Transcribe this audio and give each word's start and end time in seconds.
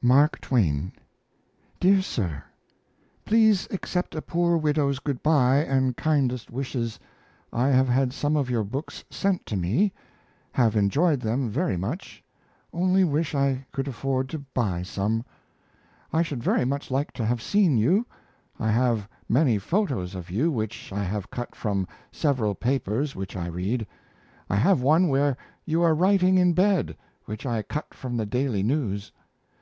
MARK 0.00 0.40
TWAIN. 0.40 0.92
DEAR 1.78 2.00
SIR, 2.00 2.42
Please 3.26 3.68
accept 3.70 4.14
a 4.14 4.22
poor 4.22 4.56
widow's 4.56 4.98
good 4.98 5.22
by 5.22 5.56
and 5.58 5.94
kindest 5.94 6.50
wishes. 6.50 6.98
I 7.52 7.68
have 7.68 7.86
had 7.88 8.14
some 8.14 8.34
of 8.34 8.48
your 8.48 8.64
books 8.64 9.04
sent 9.10 9.44
to 9.44 9.56
me; 9.58 9.92
have 10.52 10.74
enjoyed 10.74 11.20
them 11.20 11.50
very 11.50 11.76
much 11.76 12.24
only 12.72 13.04
wish 13.04 13.34
I 13.34 13.66
could 13.72 13.86
afford 13.86 14.30
to 14.30 14.38
buy 14.54 14.80
some. 14.82 15.22
I 16.14 16.22
should 16.22 16.42
very 16.42 16.64
much 16.64 16.90
like 16.90 17.12
to 17.12 17.26
have 17.26 17.42
seen 17.42 17.76
you. 17.76 18.06
I 18.58 18.70
have 18.70 19.06
many 19.28 19.58
photos 19.58 20.14
of 20.14 20.30
you 20.30 20.50
which 20.50 20.94
I 20.94 21.04
have 21.04 21.30
cut 21.30 21.54
from 21.54 21.86
several 22.10 22.54
papers 22.54 23.14
which 23.14 23.36
I 23.36 23.48
read. 23.48 23.86
I 24.48 24.56
have 24.56 24.80
one 24.80 25.08
where 25.08 25.36
you 25.66 25.82
are 25.82 25.94
writing 25.94 26.38
in 26.38 26.54
bed, 26.54 26.96
which 27.26 27.44
I 27.44 27.60
cut 27.60 27.92
from 27.92 28.16
the 28.16 28.24
Daily 28.24 28.62
News. 28.62 29.12